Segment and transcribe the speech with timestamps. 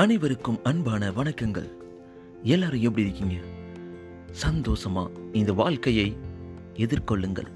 [0.00, 1.68] அனைவருக்கும் அன்பான வணக்கங்கள்.
[2.42, 3.36] எல்லாரும் எப்படி இருக்கீங்க?
[4.46, 6.16] சந்தோஷமா இந்த வாழ்க்கையை
[6.74, 7.46] எதிர்கொள்ளுங்கள்.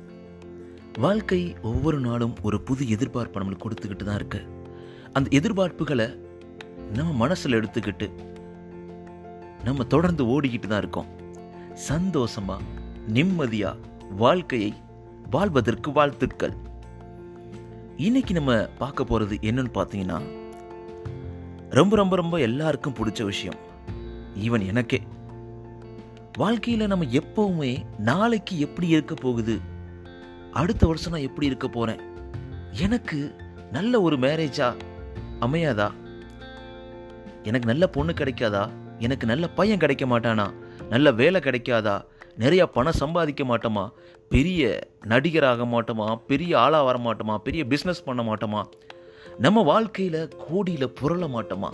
[0.99, 4.47] வாழ்க்கை ஒவ்வொரு நாளும் ஒரு புது எதிர்பார்ப்பை நம்மளுக்கு கொடுத்துக்கிட்டு தான் இருக்கு.
[5.13, 6.19] அந்த எதிர்பார்ப்புகளை
[6.93, 8.09] நம்ம மனசில் எடுத்துக்கிட்டு
[9.65, 11.07] நம்ம தொடர்ந்து ஓடிக்கிட்டு தான் இருக்கோம்.
[11.89, 12.59] சந்தோஷமா
[13.09, 13.77] நிம்மதியா
[14.17, 14.75] வாழ்க்கையை
[15.31, 16.57] வாழ்வதற்கு வாழ்த்துக்கள்.
[17.97, 20.38] இன்னைக்கு நம்ம பார்க்க போறது என்னன்னு பார்த்தீங்கன்னா
[21.71, 23.55] ரொம்ப ரொம்ப ரொம்ப எல்லாருக்கும் பிடிச்ச விஷயம்.
[24.45, 25.03] ஈவன் எனக்கே.
[26.39, 29.59] வாழ்க்கையில் நம்ம எப்பவுமே நாளைக்கு எப்படி இருக்க போகுது?
[30.53, 32.01] அடுத்த வருஷம் நான் எப்படி இருக்க போகிறேன்
[32.73, 33.35] எனக்கு
[33.73, 34.75] நல்ல ஒரு மேரேஜா
[35.41, 35.91] அமையாதா?
[37.43, 38.69] எனக்கு நல்ல பொண்ணு கிடைக்காதா?
[38.99, 40.53] எனக்கு நல்ல பையன் கிடைக்க மாட்டானா?
[40.89, 42.03] நல்ல வேலை கிடைக்காதா?
[42.37, 43.91] நிறைய பணம் சம்பாதிக்க மாட்டோமா?
[44.29, 46.17] பெரிய நடிகராக மாட்டோமா?
[46.27, 47.37] பெரிய ஆளாக வர மாட்டோமா?
[47.37, 48.63] பெரிய பிஸ்னஸ் பண்ண மாட்டோமா?
[49.39, 51.71] நம்ம வாழ்க்கையில கோடியில புரள மாட்டோமா?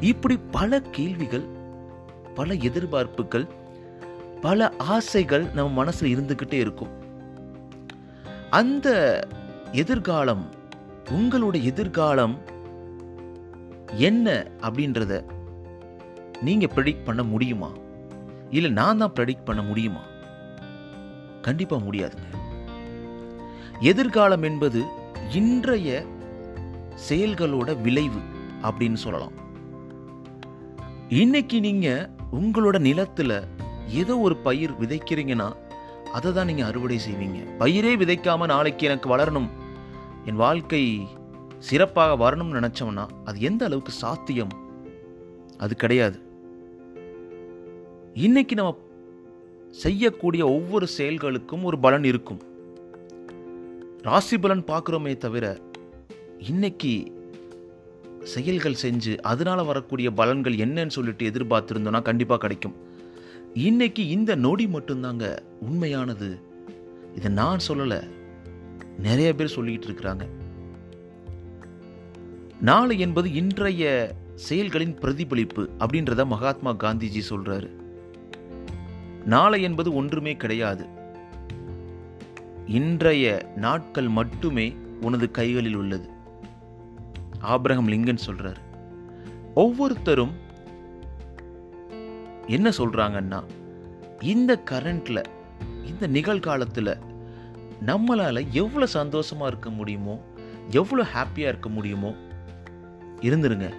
[0.00, 1.46] இப்படி பல கேள்விகள்
[2.34, 3.48] பல எதிர்பார்ப்புகள்
[4.40, 6.92] பல ஆசைகள் நம்ம மனசில் இருந்துக்கிட்டே இருக்கும்.
[8.50, 8.88] அந்த
[9.72, 10.50] எதிர்காலம்
[11.10, 12.38] உங்களோட எதிர்காலம்
[13.94, 15.24] என்ன அப்படின்றத
[16.40, 17.70] நீங்க ப்ரெடிக்ட் பண்ண முடியுமா?
[18.50, 20.00] இல்ல நான் தான் ப்ரெடிக்ட் பண்ண முடியுமா?
[21.42, 22.28] கண்டிப்பா முடியாதுங்க.
[23.80, 24.84] எதிர்காலம் என்பது
[25.32, 26.04] இன்றைய
[27.08, 28.20] செயல்களோட விளைவு
[28.62, 29.32] அப்படின்னு சொல்லலாம்.
[31.08, 33.42] இன்னைக்கு நீங்க உங்களோட நிலத்துல
[33.88, 35.52] ஏதோ ஒரு பயிர் விதைக்கிறீங்கன்னா
[36.12, 37.56] அதை தான் நீங்க அறுவடை செய்வீங்க.
[37.56, 39.48] பயிரே விதைக்காம நாளைக்கு எனக்கு வளரணும்
[40.24, 41.08] என் வாழ்க்கை
[41.58, 44.48] சிறப்பாக வரணும்னு நினைச்சோம்னா அது எந்த அளவுக்கு சாத்தியம்?
[45.58, 46.22] அது கிடையாது.
[48.14, 48.78] இன்னைக்கு நம்ம
[49.70, 52.40] செய்யக்கூடிய ஒவ்வொரு செயல்களுக்கும் ஒரு பலன் இருக்கும்.
[54.02, 55.58] ராசி பலன் பார்க்குறோமே தவிர
[56.40, 57.18] இன்னைக்கு
[58.22, 62.74] செயல்கள் செஞ்சு அதனால வரக்கூடிய பலன்கள் என்னன்னு சொல்லிட்டு எதிர்பார்த்துருந்தோன்னா கண்டிப்பாக கிடைக்கும்.
[63.54, 66.40] இன்னைக்கு இந்த நொடி மட்டும்தாங்க உண்மையானது.
[67.14, 68.08] இதை நான் சொல்லலை.
[68.98, 70.26] நிறைய பேர் சொல்லிக்கிட்டு இருக்கிறாங்க.
[72.60, 77.70] நாளை என்பது இன்றைய செயல்களின் பிரதிபலிப்பு அப்படின்றத மகாத்மா காந்திஜி சொல்றாரு.
[79.24, 80.86] நாளை என்பது ஒன்றுமே கிடையாது.
[82.66, 86.18] இன்றைய நாட்கள் மட்டுமே உனது கைகளில் உள்ளது.
[87.40, 88.58] ஆப்ரஹம் லிங்கன் சொல்கிறார்
[89.54, 90.32] ஒவ்வொருத்தரும்
[92.46, 93.44] என்ன சொல்கிறாங்கன்னா
[94.20, 95.24] இந்த கரண்ட்டில்
[95.84, 96.98] இந்த நிகழ்காலத்தில்
[97.86, 100.20] நம்மளால் எவ்வளோ சந்தோஷமாக இருக்க முடியுமோ
[100.70, 102.14] எவ்வளோ ஹாப்பியாக இருக்க முடியுமோ
[103.20, 103.74] இருந்துருங்க.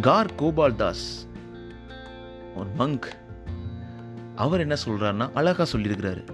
[0.00, 1.28] கார் கோபால் தாஸ்
[2.56, 3.06] ஒரு மங்க்
[4.34, 6.24] அவர் என்ன சொல்கிறாருன்னா அழகாக சொல்லியிருக்கிறாரு.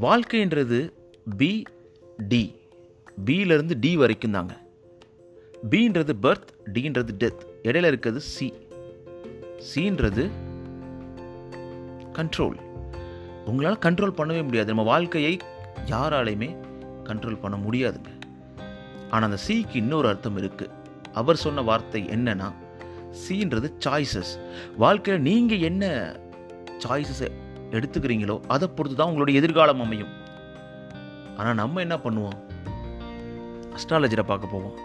[0.00, 0.92] வாழ்க்கைன்றது
[1.36, 1.62] பி
[2.28, 2.60] டி
[3.26, 4.54] பியிலேருந்து டி வரைக்கும் தாங்க.
[5.70, 8.52] பின்றது பர்த் டின்றது டெத் இடையில இருக்கிறது சி
[9.74, 10.24] சின்றது
[12.18, 12.58] கண்ட்ரோல்
[13.44, 14.72] உங்களால் கண்ட்ரோல் பண்ணவே முடியாது.
[14.72, 15.34] நம்ம வாழ்க்கையை
[15.86, 16.48] யாராலையுமே
[17.04, 18.10] கண்ட்ரோல் பண்ண முடியாதுங்க.
[19.10, 20.74] ஆனால் அந்த சிக்கு இன்னொரு அர்த்தம் இருக்குது
[21.12, 22.48] அவர் சொன்ன வார்த்தை என்னன்னா
[23.26, 24.34] சின்றது சாய்ஸஸ்
[24.76, 25.84] வாழ்க்கையில் நீங்கள் என்ன
[26.84, 27.28] சாய்ஸஸை
[27.70, 30.12] எடுத்துக்கிறீங்களோ அதை பொறுத்து தான் உங்களுடைய எதிர்காலம் அமையும்.
[31.36, 32.38] ஆனால் நம்ம என்ன பண்ணுவோம்?
[33.76, 34.76] அஸ்ட்ராலஜரை பார்க்க போவோம்.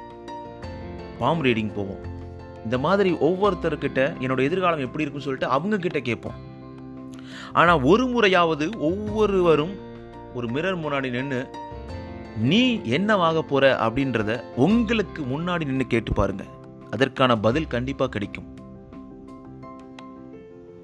[1.20, 2.04] பாம் ரீடிங் போவோம்.
[2.64, 6.38] இந்த மாதிரி ஒவ்வொருத்தர்கிட்ட என்னோட எதிர்காலம் எப்படி இருக்குன்னு சொல்லிட்டு அவங்க கிட்ட கேட்போம்.
[7.54, 9.76] ஆனால் ஒரு முறையாவது ஒவ்வொருவரும்
[10.36, 11.48] ஒரு மிரர் முன்னாடி நின்று
[12.42, 16.44] நீ என்னவாக போகிற அப்படின்றத உங்களுக்கு முன்னாடி நின்று கேட்டு பாருங்க.
[16.92, 18.56] அதற்கான பதில் கண்டிப்பாக கிடைக்கும்.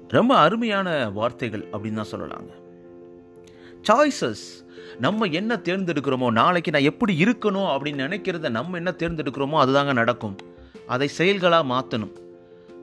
[0.08, 2.52] ரொம்ப அருமையான வார்த்தைகள் அப்படின்னு தான் சொல்லலாங்க.
[3.88, 4.44] சாய்ஸஸ்
[4.98, 10.36] நம்ம என்ன தேர்ந்தெடுக்கிறோமோ நாளைக்கு நான் எப்படி இருக்கணும் அப்படின்னு நினைக்கிறத நம்ம என்ன தேர்ந்தெடுக்கிறோமோ அதுதாங்க நடக்கும்.
[10.86, 12.12] அதை செயல்களாக மாற்றணும்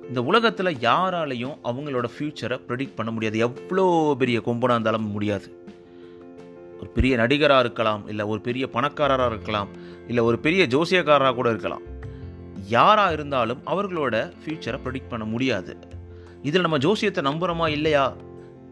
[0.08, 3.38] இந்த உலகத்தில் யாராலையும் அவங்களோட ஃப்யூச்சரை ப்ரெடிக்ட் பண்ண முடியாது.
[3.38, 5.60] எவ்வளோ பெரிய கொம்பனாக இருந்தாலும் முடியாது.
[6.80, 9.70] ஒரு பெரிய நடிகராக இருக்கலாம் இல்லை ஒரு பெரிய பணக்காரராக இருக்கலாம்
[10.08, 11.82] இல்லை ஒரு பெரிய ஜோசியக்காரராக கூட இருக்கலாம்.
[12.68, 15.78] யாராக இருந்தாலும் அவர்களோட ஃப்யூச்சரை ப்ரெடிக்ட் பண்ண முடியாது.
[16.42, 18.16] இதில் நம்ம ஜோசியத்தை நம்புகிறோமா இல்லையா?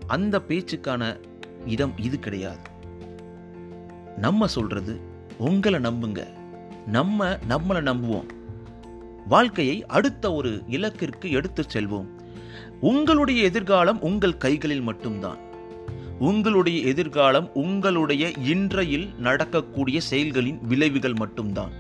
[0.07, 1.19] அந்த பேச்சுக்கான
[1.65, 2.77] இடம் இது கிடையாது.
[4.19, 4.99] நம்ம சொல்கிறது
[5.37, 6.27] உங்களை நம்புங்க.
[6.85, 8.25] நம்ம நம்மளை நம்புவோம்.
[9.27, 12.05] வாழ்க்கையை அடுத்த ஒரு இலக்கிற்கு எடுத்து செல்வோம்.
[12.79, 15.37] உங்களுடைய எதிர்காலம் உங்கள் கைகளில் மட்டும்தான்.
[16.19, 21.71] உங்களுடைய எதிர்காலம் உங்களுடைய இன்றையில் நடக்கக்கூடிய செயல்களின் விளைவுகள் மட்டும்தான்.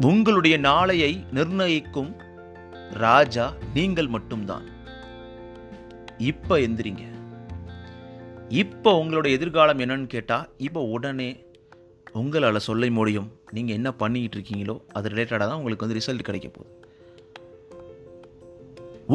[0.00, 2.14] உங்களுடைய நாளையை நிர்ணயிக்கும்
[2.90, 4.64] ராஜா நீங்கள் மட்டும்தான்.
[6.18, 7.10] இப்ப எந்திரிங்க.
[8.60, 11.28] இப்போ உங்களோட எதிர்காலம் என்னன்னு கேட்டால் இப்போ உடனே
[12.20, 13.28] உங்களால் சொல்ல முடியும்.
[13.56, 16.72] நீங்கள் என்ன பண்ணிக்கிட்டு இருக்கீங்களோ அது ரிலேட்டடாக தான் உங்களுக்கு வந்து ரிசல்ட் கிடைக்க போகுது.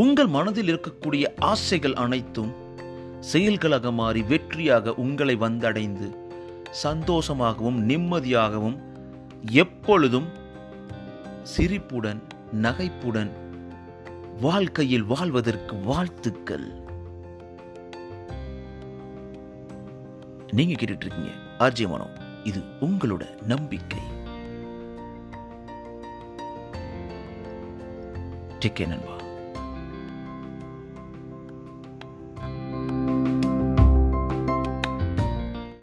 [0.03, 2.51] உங்கள் மனதில் இருக்கக்கூடிய ஆசைகள் அனைத்தும்
[3.33, 6.09] செயல்களாக மாறி வெற்றியாக உங்களை வந்தடைந்து
[6.85, 8.77] சந்தோஷமாகவும் நிம்மதியாகவும்
[9.63, 10.27] எப்பொழுதும்
[11.53, 12.21] சிரிப்புடன்
[12.65, 13.31] நகைப்புடன்
[14.41, 16.67] வாழ்க்கையில் வாழ்வதற்கு வாழ்த்துக்கள்.
[20.57, 22.07] நீங்க கேட்டுட்டு இருக்கீங்க ஆர்ஜி மனோ.
[22.43, 23.99] இது உங்களோட நம்பிக்கை.
[28.59, 29.15] டேக் நண்பா.